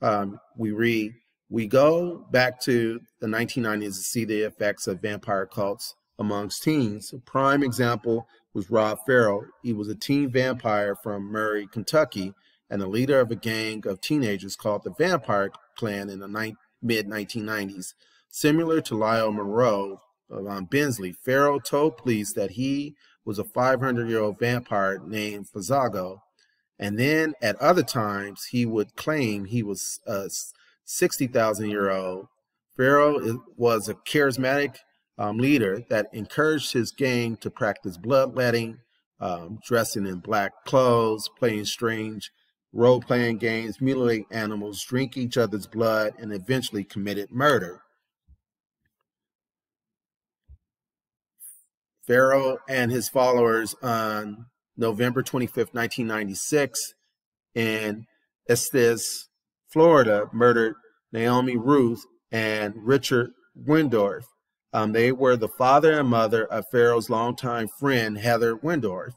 [0.00, 1.12] Um, we read,
[1.50, 7.12] we go back to the 1990s to see the effects of vampire cults amongst teens.
[7.12, 9.42] A prime example was Rod Farrow.
[9.62, 12.32] He was a teen vampire from Murray, Kentucky,
[12.70, 16.28] and the leader of a gang of teenagers called the Vampire Clan in the
[16.82, 17.94] mid 1990s.
[18.28, 24.20] Similar to Lyle Monroe on Bensley, Farrow told police that he was a 500 year
[24.20, 26.20] old vampire named Vesago.
[26.78, 30.30] And then at other times, he would claim he was a
[30.84, 32.28] 60,000 year old.
[32.76, 34.76] Farrow was a charismatic
[35.18, 38.78] um, leader that encouraged his gang to practice bloodletting,
[39.20, 42.32] um, dressing in black clothes, playing strange
[42.72, 47.82] role playing games, mutilate animals, drink each other's blood, and eventually committed murder.
[52.06, 56.94] Farrow and his followers on November 25th, 1996,
[57.54, 58.06] in
[58.48, 59.28] Eustis,
[59.68, 60.74] Florida, murdered
[61.12, 64.22] Naomi Ruth and Richard Wendorf.
[64.72, 69.12] Um, they were the father and mother of Farrow's longtime friend, Heather Wendorf.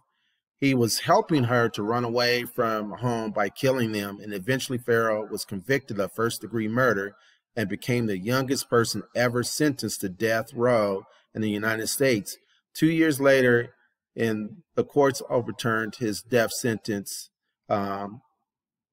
[0.63, 5.28] He was helping her to run away from home by killing them, and eventually Farrow
[5.30, 7.17] was convicted of first degree murder
[7.54, 11.04] and became the youngest person ever sentenced to death row
[11.36, 12.38] in the United States.
[12.73, 13.73] Two years later,
[14.15, 17.30] and the courts overturned his death sentence
[17.67, 18.21] um,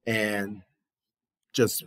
[0.04, 0.62] and
[1.52, 1.84] just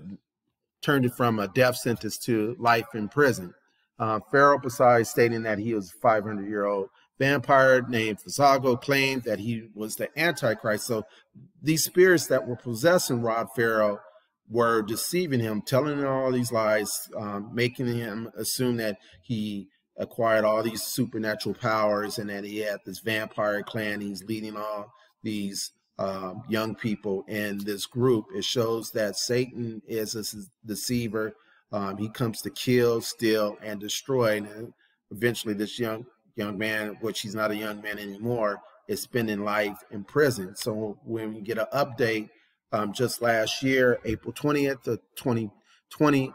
[0.82, 3.54] turned it from a death sentence to life in prison.
[4.00, 6.88] Uh, Farrow, besides stating that he was a 500 year old
[7.19, 10.88] vampire named Vesago, claimed that he was the Antichrist.
[10.88, 11.04] So
[11.62, 13.99] these spirits that were possessing Rod Farrow
[14.49, 20.43] were deceiving him, telling him all these lies, um, making him assume that he acquired
[20.43, 24.02] all these supernatural powers and that he had this vampire clan.
[24.02, 28.26] He's leading all these um, young people in this group.
[28.36, 30.23] It shows that Satan is a
[30.65, 31.36] deceiver
[31.73, 34.38] um, he comes to kill, steal, and destroy.
[34.38, 34.73] And
[35.10, 39.78] eventually, this young young man, which he's not a young man anymore, is spending life
[39.91, 40.56] in prison.
[40.56, 42.30] So when we get an update,
[42.72, 46.34] um, just last year, April 20th of 2020,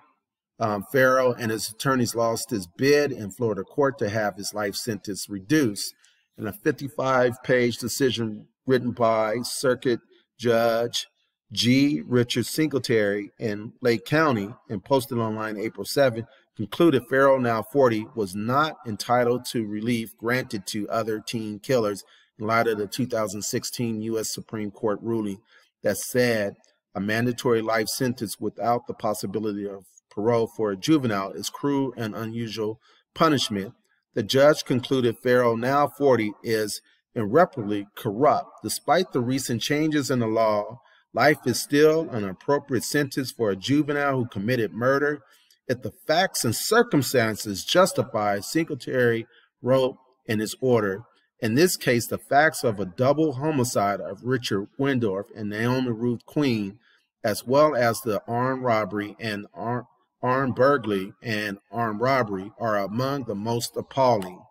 [0.60, 4.74] um, Farrow and his attorneys lost his bid in Florida court to have his life
[4.74, 5.94] sentence reduced.
[6.36, 10.00] In a 55 page decision written by Circuit
[10.38, 11.08] Judge
[11.52, 12.02] G.
[12.06, 16.26] Richard Singeltary in Lake County and posted online April 7,
[16.58, 22.02] concluded Farrow, now 40, was not entitled to relief granted to other teen killers
[22.36, 24.34] in light of the 2016 U.S.
[24.34, 25.38] Supreme Court ruling
[25.84, 26.56] that said
[26.96, 32.16] a mandatory life sentence without the possibility of parole for a juvenile is cruel and
[32.16, 32.80] unusual
[33.14, 33.72] punishment.
[34.14, 36.80] The judge concluded Farrow, now 40, is
[37.14, 38.50] irreparably corrupt.
[38.64, 40.80] Despite the recent changes in the law,
[41.14, 45.20] Life is still an appropriate sentence for a juvenile who committed murder.
[45.68, 49.26] If the facts and circumstances justify Singeltary
[49.62, 49.96] wrote
[50.26, 51.02] in his order.
[51.40, 56.24] In this case, the facts of a double homicide of Richard Wendorf and Naomi Ruth
[56.26, 56.78] Queen,
[57.24, 63.34] as well as the armed robbery and armed burglary and armed robbery, are among the
[63.34, 64.42] most appalling.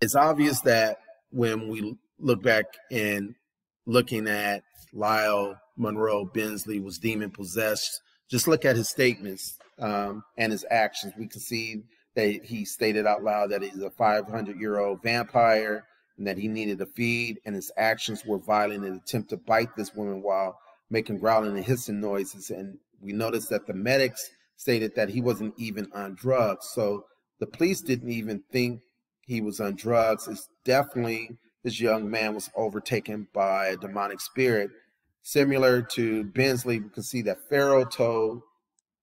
[0.00, 0.98] It's obvious that
[1.30, 3.34] when we look back and
[3.84, 8.00] looking at Lyle Monroe Bensley was demon possessed,
[8.30, 11.14] just look at his statements um, and his actions.
[11.18, 11.82] We can see
[12.14, 15.84] that he stated out loud that he's a 500 year old vampire
[16.16, 19.36] and that he needed a feed, and his actions were violent in an attempt to
[19.36, 20.58] bite this woman while
[20.90, 22.50] making growling and hissing noises.
[22.50, 26.70] And we noticed that the medics stated that he wasn't even on drugs.
[26.74, 27.04] So
[27.38, 28.80] the police didn't even think
[29.20, 30.26] he was on drugs.
[30.26, 34.70] It's definitely this young man was overtaken by a demonic spirit.
[35.28, 38.40] Similar to Bensley, we can see that Farrow told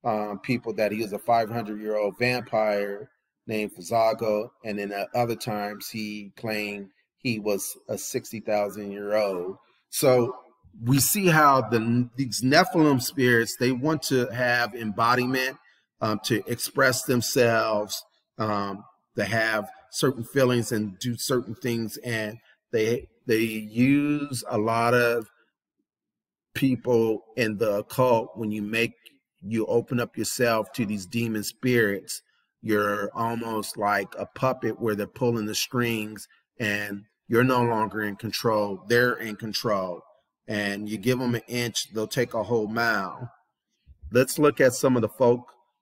[0.03, 3.11] um, people that he was a 500 year old vampire
[3.45, 6.87] named Vesago, and then at other times he claimed
[7.19, 9.57] he was a 60,000 year old.
[9.91, 10.35] So
[10.83, 15.57] we see how the these Nephilim spirits they want to have embodiment
[16.01, 18.03] um, to express themselves,
[18.39, 18.83] um,
[19.15, 22.39] to have certain feelings and do certain things, and
[22.71, 25.27] they they use a lot of
[26.55, 28.93] people in the occult when you make
[29.41, 32.21] you open up yourself to these demon spirits
[32.65, 36.27] you're almost like a puppet where they're pulling the strings
[36.59, 40.01] and you're no longer in control they're in control.
[40.47, 43.31] And you give them an inch they'll take a whole mile.
[44.11, 45.41] Let's look at some of the folk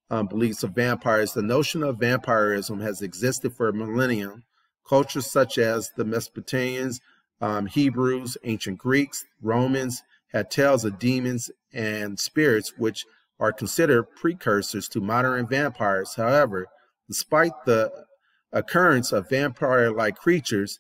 [0.09, 1.31] um, beliefs of vampires.
[1.31, 4.43] The notion of vampirism has existed for a millennium.
[4.87, 6.99] Cultures such as the mesopotamians
[7.39, 10.01] um, hebrews ancient greeks romans
[10.33, 13.05] had tales of demons and spirits which
[13.39, 16.15] are considered precursors to modern vampires.
[16.15, 16.67] However,
[17.07, 17.91] despite the
[18.51, 20.79] occurrence of vampire like creatures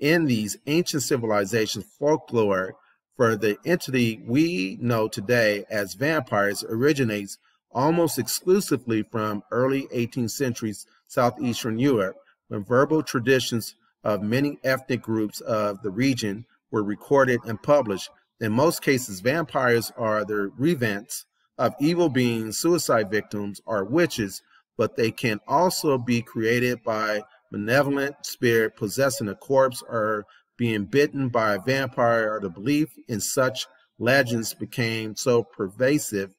[0.00, 2.74] in these ancient civilizations, folklore
[3.16, 7.36] for the entity we know today as vampires originates
[7.70, 10.74] almost exclusively from early 18th century
[11.06, 12.16] southeastern Europe,
[12.48, 18.08] when verbal traditions of many ethnic groups of the region were recorded and published.
[18.40, 21.26] In most cases, vampires are the revenants
[21.58, 24.40] of evil beings, suicide victims, or witches,
[24.78, 27.22] but they can also be created by
[27.52, 30.24] malevolent spirit possessing a corpse or
[30.56, 33.66] being bitten by a vampire or the belief in such
[33.98, 36.30] legends became so pervasive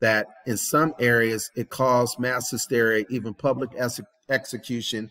[0.00, 5.10] that in some areas it caused mass hysteria, even public ex execution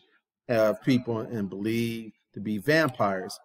[0.49, 3.39] of people and believed to be vampires.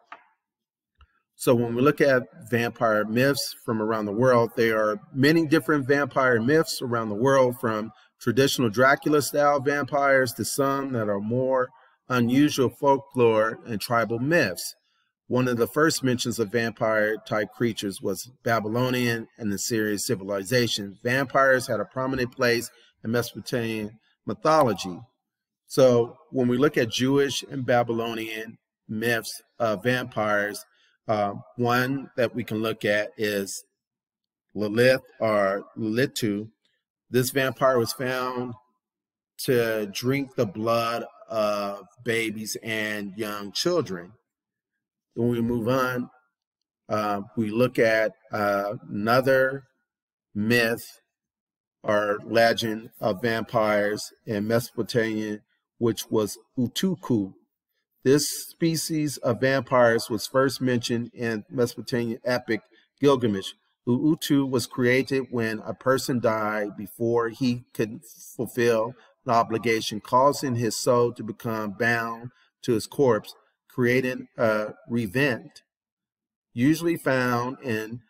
[1.40, 5.88] So when we look at vampire myths from around the world, there are many different
[5.88, 11.70] vampire myths around the world from traditional Dracula style vampires to some that are more
[12.10, 14.74] unusual folklore and tribal myths.
[15.28, 20.98] One of the first mentions of vampire type creatures was Babylonian and Assyrian civilization.
[21.02, 22.70] Vampires had a prominent place
[23.02, 23.92] in Mesopotamian
[24.26, 25.00] mythology.
[25.66, 30.66] So when we look at Jewish and Babylonian myths of vampires,
[31.10, 33.64] uh, one that we can look at is
[34.54, 36.48] Lilith or Lilitu.
[37.10, 38.54] This vampire was found
[39.38, 44.12] to drink the blood of babies and young children.
[45.14, 46.10] When we move on,
[46.88, 49.64] uh, we look at uh, another
[50.32, 51.00] myth
[51.82, 55.40] or legend of vampires in Mesopotamia,
[55.78, 57.34] which was Utuku.
[58.02, 62.62] This species of vampires was first mentioned in Mesopotamian epic
[62.98, 63.52] Gilgamesh.
[63.86, 68.00] Utuku was created when a person died before he could
[68.36, 68.94] fulfill
[69.26, 72.30] an obligation, causing his soul to become bound
[72.62, 73.34] to his corpse,
[73.68, 75.62] creating a revent,
[76.54, 78.00] usually found in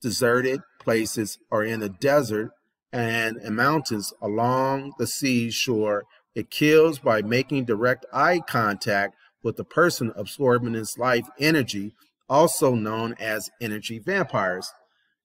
[0.00, 2.50] deserted places or in the desert
[2.92, 6.04] and in mountains along the sea shore.
[6.34, 11.92] It kills by making direct eye contact with the person absorbing its life energy,
[12.28, 14.72] also known as energy vampires.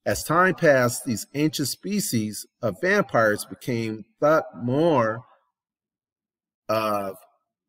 [0.05, 5.23] As time passed, these ancient species of vampires became thought more
[6.67, 7.17] of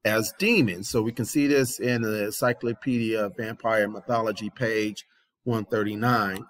[0.05, 0.89] as demons.
[0.89, 5.05] So we can see this in the Encyclopedia of Vampire Mythology, page
[5.45, 6.47] 139.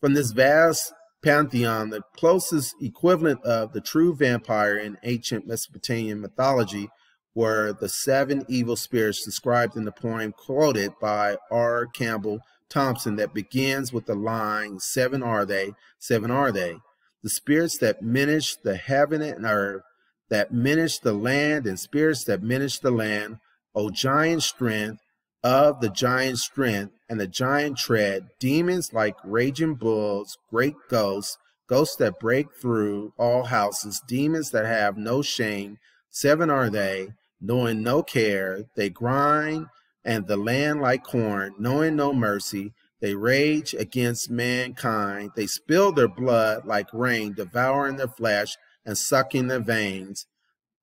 [0.00, 6.88] From this vast pantheon, the closest equivalent of the true vampire in ancient Mesopotamian mythology
[7.34, 11.86] were the seven evil spirits described in the poem quoted by R.
[11.86, 16.76] Campbell Thompson that begins with the line, Seven are they, seven are they.
[17.22, 19.82] the spirits that menaced the heaven and earth,
[20.28, 23.38] that menaced the land, and spirits that menaced the land,
[23.74, 25.00] O giant strength
[25.44, 31.96] of the giant strength and the giant tread, demons like raging bulls, great ghosts, ghosts
[31.96, 35.78] that break through all houses, demons that have no shame.
[36.10, 37.08] Seven are they,
[37.42, 38.64] knowing no care.
[38.76, 39.66] They grind
[40.04, 42.72] and the land like corn, knowing no mercy.
[43.00, 45.32] They rage against mankind.
[45.34, 50.26] They spill their blood like rain, devouring their flesh and sucking their veins.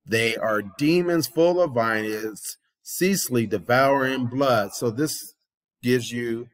[0.06, 4.74] They are demons full of violence, ceaselessly devouring blood.
[4.74, 5.34] So this
[5.82, 6.48] gives you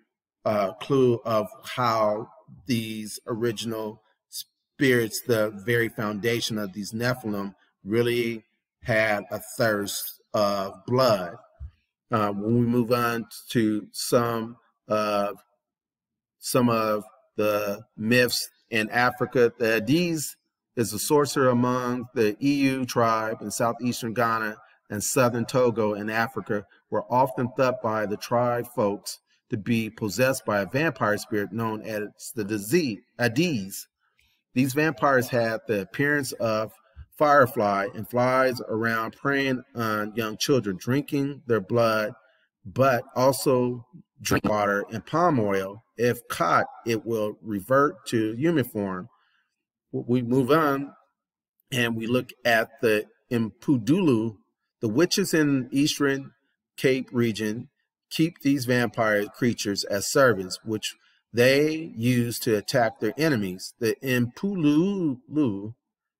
[0.44, 2.28] a clue of how
[2.66, 7.54] these original spirits, the very foundation of these Nephilim,
[7.84, 8.44] really
[8.86, 11.34] had a thirst of blood.
[12.12, 14.56] Uh, when we move on to some
[14.86, 15.36] of
[16.38, 17.02] some of
[17.36, 19.52] the myths in Africa.
[19.58, 20.36] The Adze
[20.76, 24.56] is a sorcerer among the Ewe tribe in southeastern Ghana
[24.88, 29.18] and southern Togo in Africa, were often thought by the tribe folks
[29.50, 32.44] to be possessed by a vampire spirit known as the
[33.18, 33.86] Adze.
[34.54, 36.72] These vampires had the appearance of
[37.16, 42.12] firefly and flies around preying on young children, drinking their blood,
[42.64, 43.86] but also
[44.20, 45.82] drink water and palm oil.
[45.96, 49.08] If caught, it will revert to human form.
[49.92, 50.92] We move on
[51.72, 54.36] and we look at the Impundulu,
[54.80, 56.32] The witches in Eastern
[56.76, 57.68] Cape region
[58.10, 60.94] keep these vampire creatures as servants, which
[61.32, 63.74] they use to attack their enemies.
[63.80, 65.72] The Impundulu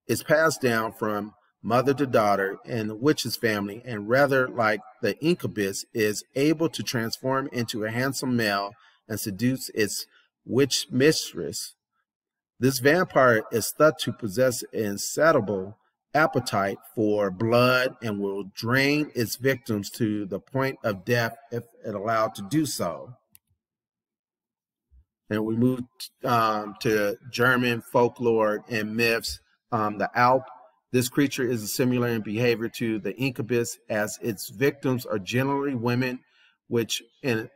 [0.07, 5.17] is passed down from mother to daughter in the witch's family, and rather like the
[5.19, 8.71] incubus, is able to transform into a handsome male
[9.07, 10.05] and seduce its
[10.45, 11.73] witch mistress.
[12.59, 15.77] This vampire is thought to possess an insatiable
[16.13, 21.93] appetite for blood and will drain its victims to the point of death if it
[21.93, 23.13] allowed to do so.
[25.29, 25.81] And we move
[26.23, 29.39] um, to German folklore and myths.
[29.71, 30.43] Um, the Alp
[30.91, 36.21] this creature is similar in behavior to the incubus, as its victims are generally women,
[36.69, 37.49] which in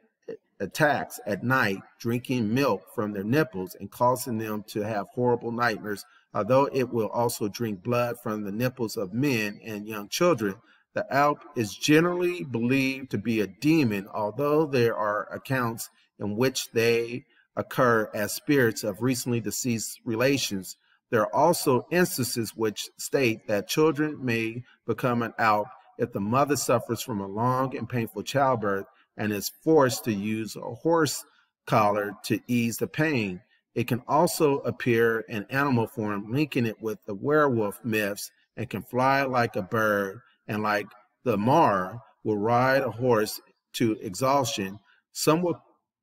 [0.60, 6.06] attacks at night, drinking milk from their nipples and causing them to have horrible nightmares.
[6.34, 10.56] Although it will also drink blood from the nipples of men and young children,
[10.94, 15.90] the Alp is generally believed to be a demon, although there are accounts
[16.20, 20.76] in which they occur as spirits of recently deceased relations
[21.12, 26.56] there are also instances which state that children may become an Alp if the mother
[26.56, 28.86] suffers from a long and painful childbirth
[29.18, 31.24] and is forced to use a horse
[31.68, 33.42] collar to ease the pain.
[33.76, 38.82] It can also appear in animal form, linking it with the werewolf myths, and can
[38.82, 40.88] fly like a bird, and like
[41.24, 43.40] the Mar, will ride a horse
[43.74, 44.80] to exhaustion.
[45.12, 45.62] Somewhat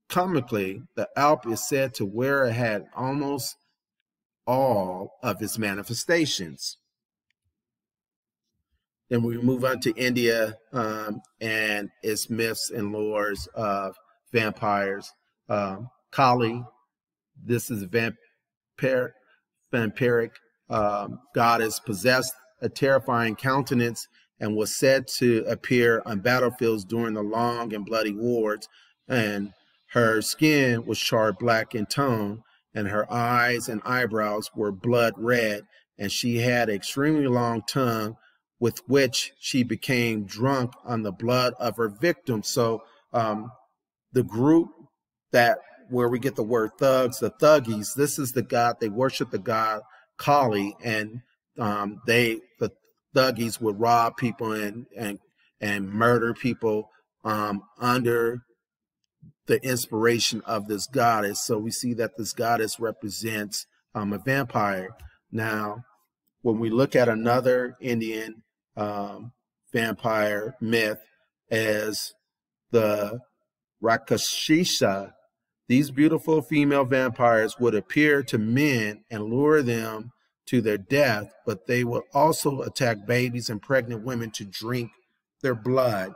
[0.09, 3.57] comically, the Alp is said to wear a hat almost
[4.49, 6.79] all of his manifestations.
[9.11, 13.95] Then we move on to India um, and its myths and lores of
[14.33, 15.13] vampires.
[15.49, 16.65] Um, Kali,
[17.43, 19.15] this is a vampire,
[19.73, 20.31] vampiric
[20.71, 24.09] um, goddess, possessed a terrifying countenance
[24.41, 28.69] and was said to appear on battlefields during the long and bloody wars.
[29.09, 29.53] And
[29.93, 32.43] her skin was charred black in tone,
[32.79, 35.63] and her eyes and eyebrows were blood red,
[35.99, 38.17] and she had an extremely long tongue
[38.61, 42.49] with which she became drunk on the blood of her victims.
[42.49, 43.51] So um,
[44.13, 44.69] the group
[45.33, 45.59] that
[45.91, 49.39] where we get the word thugs, the thuggies, this is the god, they worship the
[49.39, 49.83] god
[50.17, 51.21] Kali, and
[51.59, 52.71] um, they the
[53.15, 55.19] thuggies would rob people and and
[55.61, 56.91] and murder people
[57.25, 58.43] um, under
[59.49, 61.45] the inspiration of this goddess.
[61.45, 64.91] So we see that this goddess represents um, a vampire.
[65.33, 65.85] Now,
[66.43, 68.43] when we look at another Indian
[68.77, 69.33] um,
[69.73, 71.01] vampire myth
[71.51, 72.13] as
[72.71, 73.21] the
[73.81, 75.15] Rakshasa,
[75.67, 80.13] these beautiful female vampires would appear to men and lure them
[80.47, 84.91] to their death, but they would also attack babies and pregnant women to drink
[85.43, 86.13] their blood.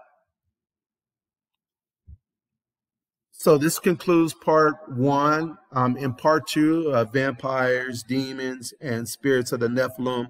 [3.43, 5.59] So this concludes part one.
[5.73, 10.29] Um, in part two, uh, vampires, demons, and spirits of the Nephilim,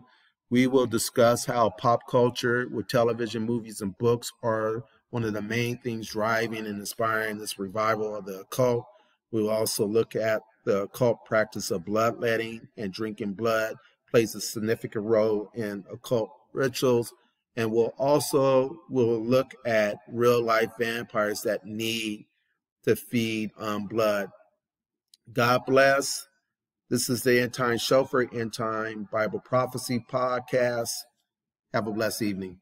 [0.48, 5.42] we will discuss how pop culture with television, movies, and books are one of the
[5.42, 8.86] main things driving and inspiring this revival of the occult.
[9.30, 13.74] We will also look at the occult practice of bloodletting and drinking blood
[14.10, 17.12] plays a significant role in occult rituals.
[17.56, 22.24] And we'll also will look at real life vampires that need
[22.84, 24.30] to feed on blood.
[25.32, 26.26] God bless.
[26.90, 30.90] This is the End Time Show for End Time Bible Prophecy Podcast.
[31.72, 32.61] Have a blessed evening.